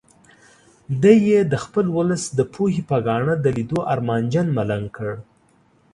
[1.01, 5.09] دی یې د خپل ولس د پوهې په ګاڼه د لیدو ارمانجن ملنګ کړ.